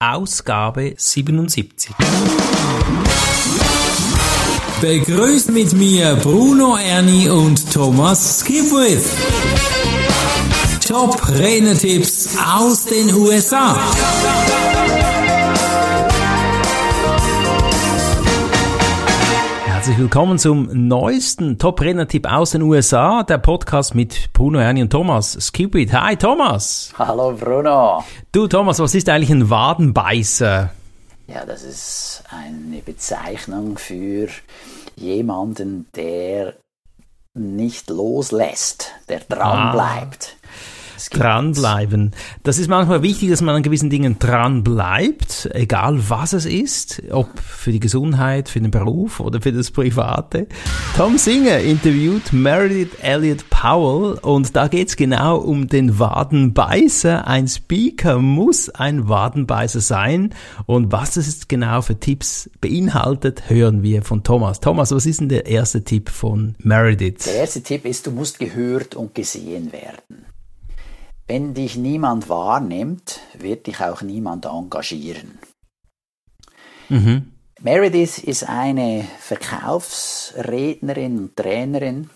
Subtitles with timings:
[0.00, 1.90] Ausgabe 77.
[4.80, 9.10] Begrüßt mit mir Bruno Ernie und Thomas Skipwith.
[10.86, 13.76] Top Renner-Tipps aus den USA.
[19.88, 25.32] Herzlich willkommen zum neuesten Top-Renner-Tipp aus den USA, der Podcast mit Bruno, Ernie und Thomas.
[25.40, 25.94] Skipwith.
[25.94, 26.92] Hi Thomas.
[26.98, 28.04] Hallo Bruno.
[28.30, 30.68] Du Thomas, was ist eigentlich ein Wadenbeißer?
[31.28, 34.28] Ja, das ist eine Bezeichnung für
[34.96, 36.52] jemanden, der
[37.32, 39.72] nicht loslässt, der dran Ah.
[39.72, 40.10] bleibt.
[40.20, 40.37] Gibt-
[41.06, 42.12] Dranbleiben.
[42.42, 47.02] Das ist manchmal wichtig, dass man an gewissen Dingen dran bleibt, egal was es ist,
[47.10, 50.46] ob für die Gesundheit, für den Beruf oder für das Private.
[50.96, 57.26] Tom Singer interviewt Meredith Elliott Powell und da geht's genau um den Wadenbeißer.
[57.26, 60.34] Ein Speaker muss ein Wadenbeißer sein
[60.66, 64.60] und was es genau für Tipps beinhaltet, hören wir von Thomas.
[64.60, 67.24] Thomas, was ist denn der erste Tipp von Meredith?
[67.26, 70.26] Der erste Tipp ist, du musst gehört und gesehen werden.
[71.28, 75.38] Wenn dich niemand wahrnimmt, wird dich auch niemand engagieren.
[76.88, 77.32] Mhm.
[77.60, 82.08] Meredith ist eine Verkaufsrednerin und Trainerin.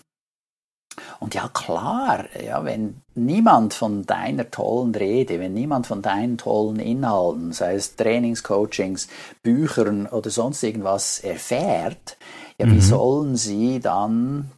[1.19, 6.79] Und ja, klar, ja, wenn niemand von deiner tollen Rede, wenn niemand von deinen tollen
[6.79, 9.07] Inhalten, sei es Trainings, Coachings,
[9.43, 12.17] Büchern oder sonst irgendwas erfährt,
[12.57, 14.51] ja, wie sollen sie dann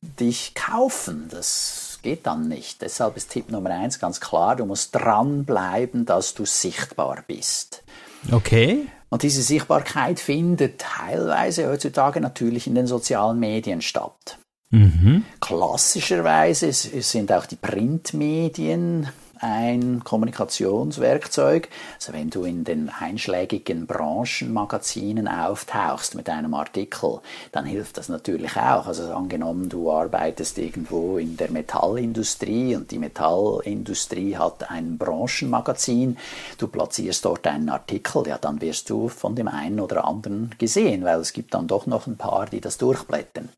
[0.00, 1.28] dich kaufen?
[1.30, 2.82] Das geht dann nicht.
[2.82, 7.82] Deshalb ist Tipp Nummer eins ganz klar, du musst dranbleiben, dass du sichtbar bist.
[8.30, 8.86] Okay.
[9.08, 14.38] Und diese Sichtbarkeit findet teilweise heutzutage natürlich in den sozialen Medien statt.
[14.70, 15.24] Mhm.
[15.40, 19.08] Klassischerweise sind auch die Printmedien
[19.44, 21.68] ein Kommunikationswerkzeug.
[21.96, 27.20] Also wenn du in den einschlägigen Branchenmagazinen auftauchst mit einem Artikel,
[27.52, 28.86] dann hilft das natürlich auch.
[28.86, 36.16] Also angenommen, du arbeitest irgendwo in der Metallindustrie und die Metallindustrie hat ein Branchenmagazin,
[36.56, 41.04] du platzierst dort einen Artikel, ja, dann wirst du von dem einen oder anderen gesehen,
[41.04, 43.50] weil es gibt dann doch noch ein paar, die das durchblättern.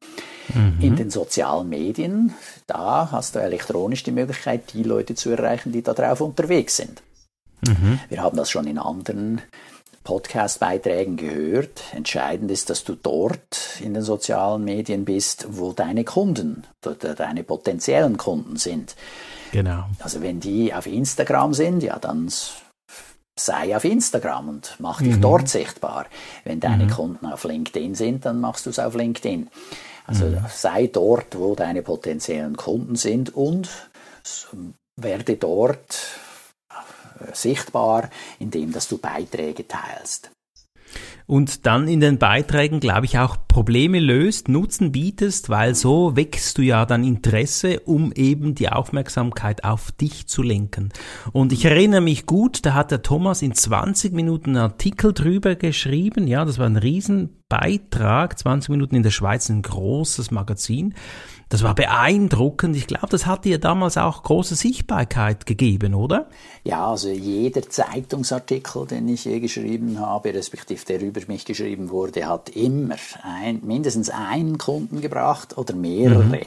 [0.80, 2.32] In den sozialen Medien,
[2.68, 7.02] da hast du elektronisch die Möglichkeit, die Leute zu erreichen, die da drauf unterwegs sind.
[8.08, 9.40] Wir haben das schon in anderen
[10.04, 11.82] Podcast-Beiträgen gehört.
[11.92, 18.16] Entscheidend ist, dass du dort in den sozialen Medien bist, wo deine Kunden deine potenziellen
[18.16, 18.94] Kunden sind.
[19.52, 19.84] Genau.
[19.98, 22.30] Also wenn die auf Instagram sind, ja, dann
[23.38, 26.06] sei auf Instagram und mach dich dort sichtbar.
[26.44, 29.50] Wenn deine Kunden auf LinkedIn sind, dann machst du es auf LinkedIn.
[30.06, 33.68] Also sei dort, wo deine potenziellen Kunden sind und
[34.96, 36.18] werde dort
[36.70, 40.30] äh, sichtbar, indem dass du Beiträge teilst.
[41.26, 46.56] und dann in den Beiträgen, glaube ich, auch Probleme löst, Nutzen bietest, weil so wächst
[46.58, 50.90] du ja dann Interesse, um eben die Aufmerksamkeit auf dich zu lenken.
[51.32, 55.56] Und ich erinnere mich gut, da hat der Thomas in 20 Minuten einen Artikel drüber
[55.56, 60.94] geschrieben, ja, das war ein Riesenbeitrag, 20 Minuten in der Schweiz, ein großes Magazin.
[61.48, 62.74] Das war beeindruckend.
[62.74, 66.26] Ich glaube, das hat dir damals auch große Sichtbarkeit gegeben, oder?
[66.64, 72.26] Ja, also jeder Zeitungsartikel, den ich je geschrieben habe, respektive der über mich geschrieben wurde,
[72.26, 76.40] hat immer ein, mindestens einen Kunden gebracht oder mehrere.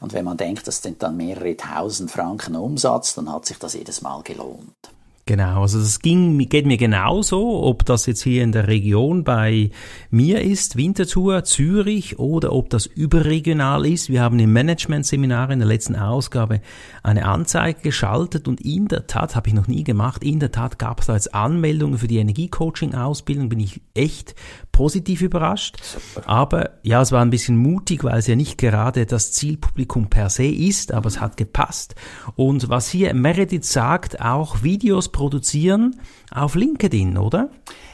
[0.00, 3.74] Und wenn man denkt, das sind dann mehrere tausend Franken Umsatz, dann hat sich das
[3.74, 4.92] jedes Mal gelohnt.
[5.32, 9.70] Genau, also das ging, geht mir genauso, ob das jetzt hier in der Region bei
[10.10, 14.10] mir ist, Winterthur, Zürich, oder ob das überregional ist.
[14.10, 16.60] Wir haben im Management-Seminar in der letzten Ausgabe
[17.02, 20.78] eine Anzeige geschaltet und in der Tat, habe ich noch nie gemacht, in der Tat
[20.78, 24.34] gab es da jetzt Anmeldungen für die Energiecoaching-Ausbildung, bin ich echt
[24.72, 25.76] positiv überrascht.
[26.24, 30.30] Aber ja, es war ein bisschen mutig, weil es ja nicht gerade das Zielpublikum per
[30.30, 31.94] se ist, aber es hat gepasst.
[32.34, 36.00] Und was hier Meredith sagt, auch Videos produzieren
[36.30, 37.50] auf LinkedIn, oder?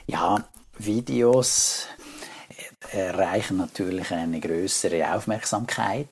[0.06, 0.44] Ja,
[0.78, 1.86] Videos
[2.92, 6.08] erreichen natürlich eine größere Aufmerksamkeit,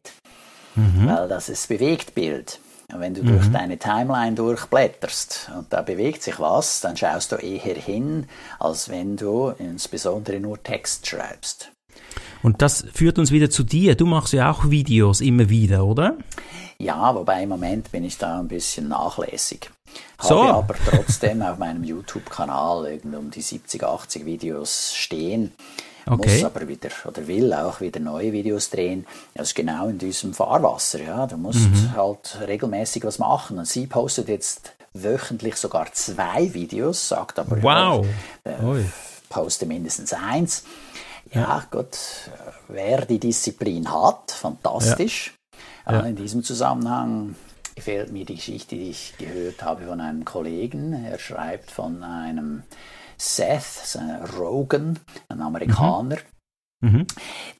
[0.74, 2.60] weil das ist Bewegtbild.
[2.88, 7.74] Wenn du durch deine Timeline durchblätterst und da bewegt sich was, dann schaust du eher
[7.74, 8.28] hin,
[8.60, 11.72] als wenn du insbesondere nur Text schreibst.
[12.42, 13.96] Und das führt uns wieder zu dir.
[13.96, 16.16] Du machst ja auch Videos immer wieder, oder?
[16.78, 19.70] Ja, wobei im Moment bin ich da ein bisschen nachlässig.
[20.20, 20.44] So.
[20.44, 25.52] Habe aber trotzdem auf meinem YouTube-Kanal um die 70, 80 Videos stehen.
[26.08, 26.34] Okay.
[26.34, 29.06] Muss aber wieder oder will auch wieder neue Videos drehen.
[29.34, 31.02] Das ist genau in diesem Fahrwasser.
[31.02, 33.58] Ja, du musst halt regelmäßig was machen.
[33.58, 38.06] Und sie postet jetzt wöchentlich sogar zwei Videos, sagt aber Wow.
[38.44, 38.54] äh,
[39.28, 40.64] poste mindestens eins.
[41.32, 41.98] Ja, ja, Gott,
[42.68, 45.34] wer die Disziplin hat, fantastisch.
[45.88, 46.02] Ja.
[46.04, 47.34] Äh, in diesem Zusammenhang
[47.74, 51.04] gefällt mir die Geschichte, die ich gehört habe von einem Kollegen.
[51.04, 52.62] Er schreibt von einem
[53.18, 53.98] Seth
[54.38, 54.98] Rogan,
[55.28, 56.16] ein Amerikaner.
[56.16, 56.36] Mhm.
[56.80, 57.06] Mhm.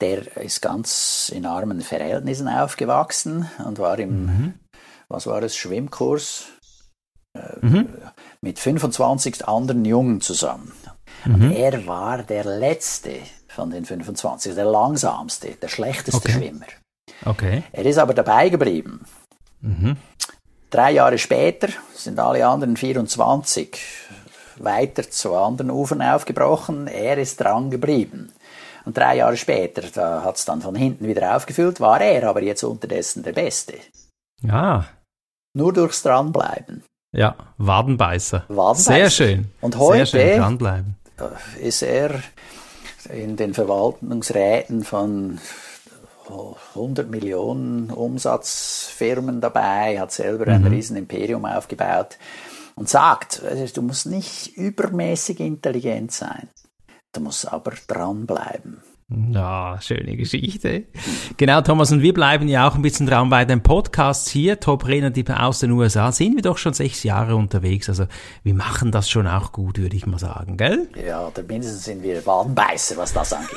[0.01, 4.55] Der ist ganz in armen Verhältnissen aufgewachsen und war im, mhm.
[5.09, 6.47] was war es, Schwimmkurs
[7.35, 7.89] äh, mhm.
[8.41, 10.73] mit 25 anderen Jungen zusammen.
[11.25, 11.53] Und mhm.
[11.53, 13.19] er war der letzte
[13.49, 16.33] von den 25, der langsamste, der schlechteste okay.
[16.33, 16.67] Schwimmer.
[17.25, 17.63] Okay.
[17.73, 19.05] Er ist aber dabei geblieben.
[19.61, 19.97] Mhm.
[20.69, 23.79] Drei Jahre später sind alle anderen 24
[24.63, 26.87] weiter zu anderen Ufern aufgebrochen.
[26.87, 28.33] Er ist dran geblieben.
[28.85, 32.43] Und drei Jahre später, da hat es dann von hinten wieder aufgefüllt, war er aber
[32.43, 33.75] jetzt unterdessen der Beste.
[34.43, 34.87] Ja.
[35.55, 36.85] Nur durchs Dranbleiben.
[37.13, 38.45] Ja, Wadenbeißer.
[38.49, 38.93] Wadenbeißer.
[38.93, 39.51] Sehr schön.
[39.61, 40.97] Und heute Sehr schön dranbleiben.
[41.61, 42.23] ist er
[43.11, 45.41] in den Verwaltungsräten von
[46.75, 50.69] 100 Millionen Umsatzfirmen dabei, hat selber ein mhm.
[50.69, 52.19] riesen Imperium aufgebaut
[52.75, 53.43] und sagt,
[53.75, 56.49] du musst nicht übermäßig intelligent sein,
[57.13, 58.83] du musst aber dranbleiben.
[59.09, 60.87] Ja, schöne Geschichte.
[61.37, 64.59] Genau, Thomas, und wir bleiben ja auch ein bisschen dran bei den Podcasts hier.
[64.59, 67.89] Top Trainer aus den USA sind wir doch schon sechs Jahre unterwegs.
[67.89, 68.07] Also
[68.43, 70.89] wir machen das schon auch gut, würde ich mal sagen, gell?
[71.07, 73.57] Ja, oder mindestens sind wir Wadenbeißer, was das angeht.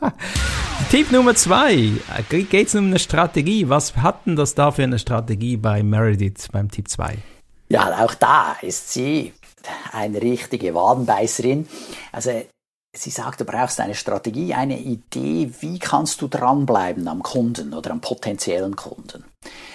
[0.90, 1.92] Tipp Nummer zwei.
[2.28, 3.68] Geht es um eine Strategie?
[3.68, 7.16] Was hat denn das da für eine Strategie bei Meredith beim Tipp 2?
[7.68, 9.32] Ja, auch da ist sie
[9.92, 11.68] eine richtige Wadenbeißerin.
[12.10, 12.32] Also
[12.92, 17.92] Sie sagt, du brauchst eine Strategie, eine Idee, wie kannst du dranbleiben am Kunden oder
[17.92, 19.24] am potenziellen Kunden.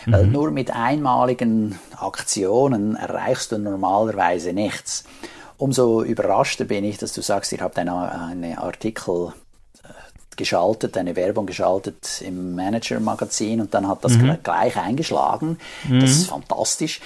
[0.05, 0.11] Mhm.
[0.11, 5.05] Weil nur mit einmaligen Aktionen erreichst du normalerweise nichts.
[5.55, 9.31] Umso überraschter bin ich, dass du sagst, ihr habt eine, eine Artikel
[10.37, 14.37] geschaltet, eine Werbung geschaltet im Manager-Magazin und dann hat das mhm.
[14.43, 15.57] gleich eingeschlagen.
[15.87, 15.99] Mhm.
[16.01, 17.01] Das ist fantastisch.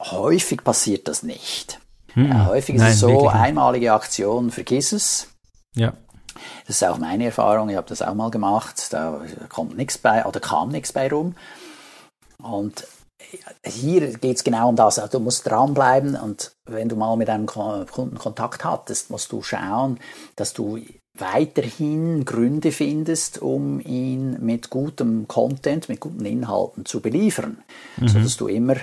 [0.00, 1.80] Häufig passiert das nicht.
[2.14, 2.26] Mhm.
[2.26, 5.28] Ja, häufig ist Nein, es so, einmalige Aktion, vergiss es.
[5.74, 5.94] Ja.
[6.66, 10.24] Das ist auch meine Erfahrung, ich habe das auch mal gemacht, da kommt nichts bei
[10.24, 11.36] oder kam nichts bei rum.
[12.42, 12.86] Und
[13.64, 14.98] hier geht es genau um das.
[14.98, 19.42] Also du musst dranbleiben und wenn du mal mit einem Kunden Kontakt hattest, musst du
[19.42, 19.98] schauen,
[20.36, 20.78] dass du
[21.16, 27.58] weiterhin Gründe findest, um ihn mit gutem Content, mit guten Inhalten zu beliefern,
[27.96, 28.08] mhm.
[28.08, 28.76] sodass du immer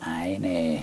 [0.00, 0.82] eine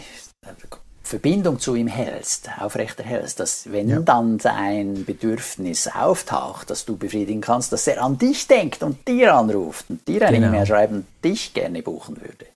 [1.04, 4.00] Verbindung zu ihm hältst, aufrechterhältst, dass wenn ja.
[4.00, 9.36] dann sein Bedürfnis auftaucht, dass du befriedigen kannst, dass er an dich denkt und dir
[9.36, 10.48] anruft und dir eine genau.
[10.50, 12.48] E-Mail schreiben, dich gerne buchen würde.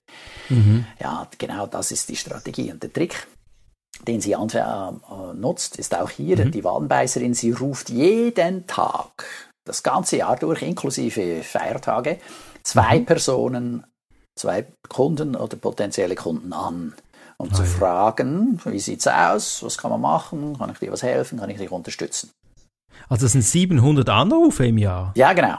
[0.48, 0.84] Mhm.
[1.00, 2.72] Ja, genau das ist die Strategie.
[2.72, 3.28] Und der Trick,
[4.06, 4.92] den sie äh,
[5.34, 6.50] nutzt, ist auch hier mhm.
[6.52, 7.34] die Wadenbeißerin.
[7.34, 9.24] Sie ruft jeden Tag,
[9.64, 12.18] das ganze Jahr durch, inklusive Feiertage,
[12.62, 13.06] zwei mhm.
[13.06, 13.84] Personen,
[14.38, 16.94] zwei Kunden oder potenzielle Kunden an
[17.36, 17.68] und oh, zu ja.
[17.68, 21.58] fragen, wie sieht's aus, was kann man machen, kann ich dir was helfen, kann ich
[21.58, 22.30] dich unterstützen.
[23.08, 25.12] Also das sind 700 Anrufe im Jahr?
[25.16, 25.58] Ja, genau.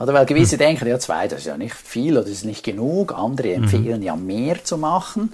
[0.00, 2.64] Oder weil gewisse denken, ja zwei, das ist ja nicht viel oder das ist nicht
[2.64, 3.64] genug, andere mhm.
[3.64, 5.32] empfehlen ja mehr zu machen.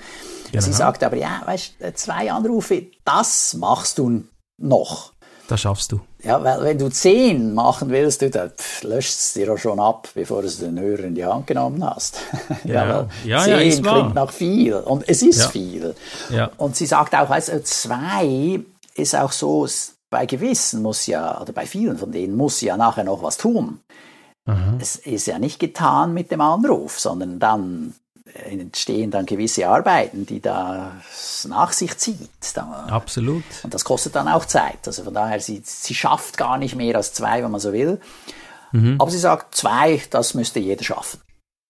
[0.51, 0.65] Genau.
[0.65, 4.25] Sie sagt aber, ja, weißt zwei Anrufe, das machst du
[4.59, 5.13] noch.
[5.49, 6.01] Das schaffst du.
[6.25, 8.51] Ja, weil wenn du zehn machen willst, du, dann
[8.83, 12.19] löscht es dir auch schon ab, bevor du den Hörer in die Hand genommen hast.
[12.65, 15.49] Ja, ja, zehn ja, ja, klingt nach viel und es ist ja.
[15.49, 15.95] viel.
[16.31, 16.51] Ja.
[16.57, 18.61] Und sie sagt auch, also zwei
[18.97, 19.69] ist auch so,
[20.11, 23.81] bei gewissen muss ja, oder bei vielen von denen muss ja nachher noch was tun.
[24.47, 24.75] Aha.
[24.81, 27.95] Es ist ja nicht getan mit dem Anruf, sondern dann
[28.45, 32.29] entstehen dann gewisse Arbeiten, die das nach sich zieht.
[32.89, 33.45] Absolut.
[33.63, 34.87] Und das kostet dann auch Zeit.
[34.87, 38.01] Also von daher, sie, sie schafft gar nicht mehr als zwei, wenn man so will.
[38.73, 38.97] Mhm.
[38.99, 41.21] Aber sie sagt, zwei, das müsste jeder schaffen.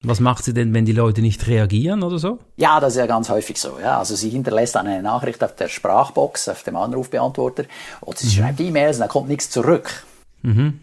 [0.03, 2.39] Was macht sie denn, wenn die Leute nicht reagieren oder so?
[2.57, 3.79] Ja, das ist ja ganz häufig so.
[3.81, 3.99] Ja.
[3.99, 7.65] Also sie hinterlässt dann eine Nachricht auf der Sprachbox, auf dem Anrufbeantworter,
[8.03, 8.31] oder sie mhm.
[8.31, 10.05] schreibt E-Mails und da kommt nichts zurück.
[10.43, 10.81] Mhm.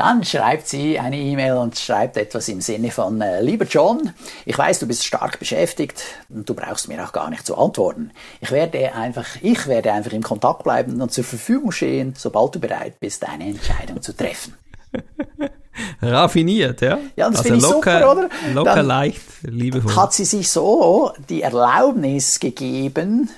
[0.00, 4.14] Dann schreibt sie eine E-Mail und schreibt etwas im Sinne von, äh, lieber John,
[4.46, 8.10] ich weiß, du bist stark beschäftigt und du brauchst mir auch gar nicht zu antworten.
[8.40, 12.60] Ich werde einfach, ich werde einfach im Kontakt bleiben und zur Verfügung stehen, sobald du
[12.60, 14.54] bereit bist, eine Entscheidung zu treffen.
[16.00, 16.98] Raffiniert, ja?
[17.14, 18.28] Ja, das also finde ich locker, super, oder?
[18.54, 19.96] Locker, Dann leicht, liebevoll.
[19.96, 23.28] Hat sie sich so die Erlaubnis gegeben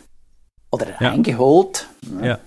[0.70, 1.10] oder ja.
[1.10, 2.28] eingeholt, ne?
[2.28, 2.38] ja.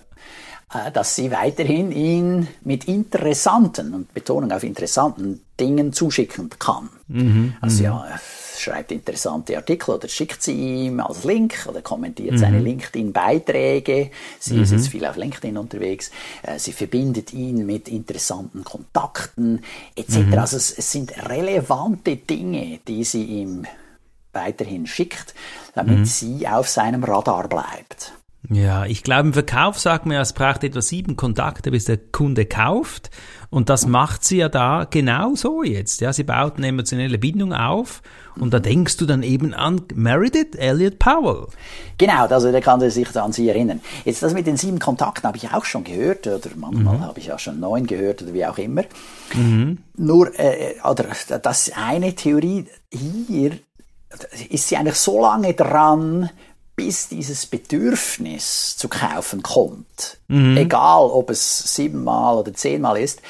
[0.76, 6.90] Äh, dass sie weiterhin ihn mit interessanten, und Betonung auf interessanten Dingen zuschicken kann.
[7.08, 7.86] Mhm, also mhm.
[7.86, 8.20] ja,
[8.58, 12.38] schreibt interessante Artikel oder schickt sie ihm als Link oder kommentiert mhm.
[12.38, 14.12] seine LinkedIn-Beiträge.
[14.40, 14.64] Sie mhm.
[14.64, 16.12] ist jetzt viel auf LinkedIn unterwegs.
[16.44, 19.64] Äh, sie verbindet ihn mit interessanten Kontakten
[19.96, 20.18] etc.
[20.18, 20.40] Mhm.
[20.40, 23.66] Also es, es, sind relevante Dinge, die sie ihm
[24.34, 25.34] weiterhin schickt,
[25.74, 26.06] damit mhm.
[26.06, 28.14] sie auf seinem Radar bleibt.
[28.50, 31.98] Ja, ich glaube, im Verkauf sagt man ja, es braucht etwa sieben Kontakte, bis der
[31.98, 33.10] Kunde kauft.
[33.50, 36.02] Und das macht sie ja da genau so jetzt.
[36.02, 38.02] Ja, sie baut eine emotionelle Bindung auf.
[38.38, 41.48] Und da denkst du dann eben an Meredith Elliott Powell.
[41.98, 43.80] Genau, also der kann sich an sie erinnern.
[44.04, 47.02] Jetzt das mit den sieben Kontakten habe ich auch schon gehört, oder manchmal mhm.
[47.02, 48.84] habe ich auch schon neun gehört, oder wie auch immer.
[49.34, 49.78] Mhm.
[49.96, 51.06] Nur, äh, oder
[51.42, 53.52] das eine Theorie hier
[54.50, 56.30] ist sie eigentlich so lange dran,
[56.76, 60.58] bis dieses Bedürfnis zu kaufen kommt, mhm.
[60.58, 63.22] egal ob es siebenmal oder zehnmal ist,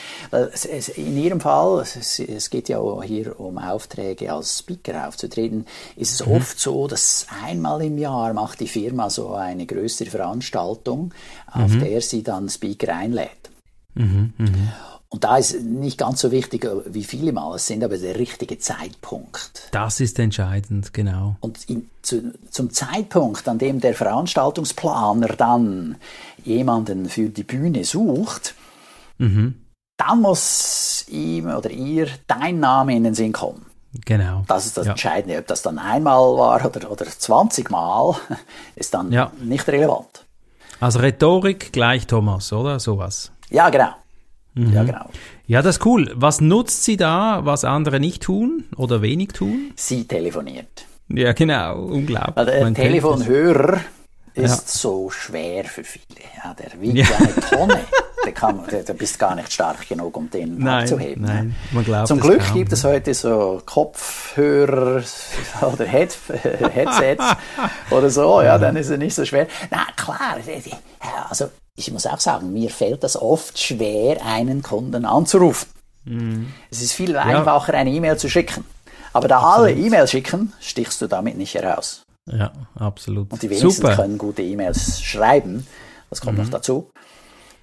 [0.96, 6.34] in Ihrem Fall, es, geht ja hier um Aufträge als Speaker aufzutreten, ist es mhm.
[6.34, 11.14] oft so, dass einmal im Jahr macht die Firma so eine größere Veranstaltung,
[11.52, 11.82] auf mhm.
[11.82, 13.52] der sie dann Speaker einlädt.
[13.94, 14.34] Mhm.
[14.38, 14.72] Mhm.
[15.16, 18.60] Und da ist nicht ganz so wichtig, wie viele Mal es sind, aber der richtige
[18.60, 19.70] Zeitpunkt.
[19.72, 21.38] Das ist entscheidend, genau.
[21.40, 25.96] Und in, zu, zum Zeitpunkt, an dem der Veranstaltungsplaner dann
[26.44, 28.56] jemanden für die Bühne sucht,
[29.18, 29.56] mhm.
[29.96, 33.66] dann muss ihm oder ihr dein Name in den Sinn kommen.
[34.04, 34.44] Genau.
[34.50, 34.92] Das ist das ja.
[34.92, 35.38] Entscheidende.
[35.40, 38.18] Ob das dann einmal war oder, oder 20 Mal,
[38.76, 39.32] ist dann ja.
[39.42, 40.26] nicht relevant.
[40.82, 42.82] Also Rhetorik gleich Thomas, oder?
[42.82, 43.32] Sowas.
[43.50, 43.94] Ja, genau.
[44.56, 44.74] Mhm.
[44.74, 45.10] Ja, genau.
[45.48, 46.12] Ja, das ist cool.
[46.16, 49.72] Was nutzt sie da, was andere nicht tun oder wenig tun?
[49.76, 50.86] Sie telefoniert.
[51.10, 51.84] Ja, genau.
[51.84, 52.38] Unglaublich.
[52.38, 53.82] Also der Telefonhörer
[54.34, 54.64] ist ja.
[54.66, 56.22] so schwer für viele.
[56.44, 57.18] Ja, der wiegt ja.
[57.18, 57.80] eine Tonne.
[58.26, 61.24] der, kann, der bist gar nicht stark genug, um den nein, abzuheben.
[61.24, 65.04] Nein, man glaubt Zum Glück gibt es heute so Kopfhörer
[65.62, 66.18] oder Head,
[66.74, 67.24] Headsets
[67.92, 68.42] oder so.
[68.42, 69.48] Ja, dann ist es nicht so schwer.
[69.70, 70.38] Na klar,
[71.30, 75.68] also ich muss auch sagen, mir fällt das oft schwer, einen Kunden anzurufen.
[76.06, 76.54] Mhm.
[76.72, 77.80] Es ist viel einfacher, ja.
[77.80, 78.66] eine E-Mail zu schicken.
[79.12, 79.70] Aber da absolut.
[79.70, 82.04] alle E-Mails schicken, stichst du damit nicht heraus.
[82.32, 83.32] Ja, absolut.
[83.32, 83.96] Und die wenigsten Super.
[83.96, 85.68] können gute E-Mails schreiben.
[86.10, 86.46] Das kommt mhm.
[86.46, 86.90] noch dazu.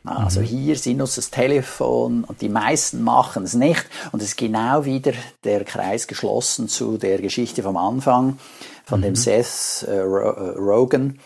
[0.04, 0.44] Also mhm.
[0.44, 3.86] hier, sie nutzt das Telefon und die meisten machen es nicht.
[4.10, 5.12] Und es ist genau wieder
[5.44, 8.38] der Kreis geschlossen zu der Geschichte vom Anfang,
[8.84, 9.16] von dem mhm.
[9.16, 11.18] Seth äh, Rogan.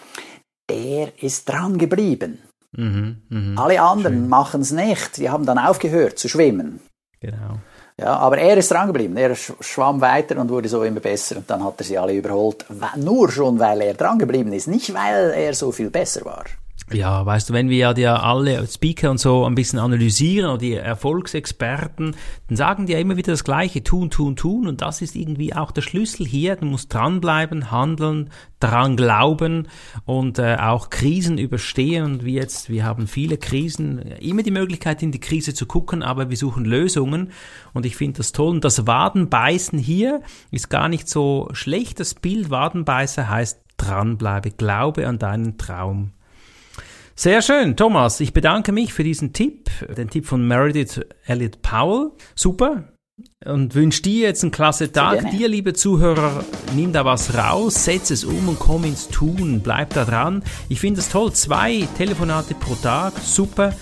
[0.68, 2.42] Der ist dran geblieben.
[2.76, 3.62] Mhm, mh.
[3.62, 5.16] Alle anderen machen es nicht.
[5.16, 6.80] Die haben dann aufgehört zu schwimmen.
[7.20, 7.58] Genau.
[7.98, 9.16] Ja, aber er ist dran geblieben.
[9.16, 11.38] Er schwamm weiter und wurde so immer besser.
[11.38, 12.66] Und dann hat er sie alle überholt.
[12.96, 14.68] Nur schon, weil er dran geblieben ist.
[14.68, 16.44] Nicht, weil er so viel besser war.
[16.92, 20.74] Ja, weißt du, wenn wir ja alle Speaker und so ein bisschen analysieren oder die
[20.74, 22.14] Erfolgsexperten,
[22.46, 25.52] dann sagen die ja immer wieder das Gleiche, tun, tun, tun und das ist irgendwie
[25.52, 26.54] auch der Schlüssel hier.
[26.54, 29.66] Du musst dranbleiben, handeln, dran glauben
[30.04, 35.02] und äh, auch Krisen überstehen und wie jetzt, wir haben viele Krisen, immer die Möglichkeit
[35.02, 37.32] in die Krise zu gucken, aber wir suchen Lösungen
[37.74, 41.98] und ich finde das toll und das Wadenbeißen hier ist gar nicht so schlecht.
[41.98, 46.12] Das Bild Wadenbeißer heißt dranbleibe, glaube an deinen Traum.
[47.18, 48.20] Sehr schön, Thomas.
[48.20, 52.10] Ich bedanke mich für diesen Tipp, den Tipp von Meredith Elliott Powell.
[52.34, 52.92] Super.
[53.42, 55.30] Und wünsche dir jetzt einen klasse Tag.
[55.30, 56.44] Dir, liebe Zuhörer,
[56.74, 59.60] nimm da was raus, setz es um und komm ins Tun.
[59.64, 60.42] Bleib da dran.
[60.68, 61.32] Ich finde es toll.
[61.32, 63.14] Zwei Telefonate pro Tag.
[63.18, 63.72] Super.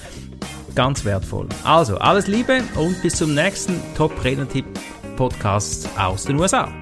[0.77, 1.49] Ganz wertvoll.
[1.65, 6.73] Also, alles Liebe und bis zum nächsten Top-Redner-Tipp-Podcast aus den USA.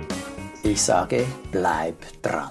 [0.63, 2.51] Ich sage, bleib dran.